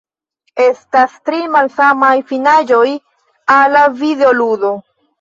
Estas 0.63 1.13
tri 1.29 1.43
malsamaj 1.57 2.11
finaĵoj 2.33 2.89
al 3.61 3.79
la 3.79 3.89
videoludo. 4.05 4.79